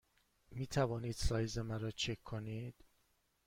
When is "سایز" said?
1.15-1.57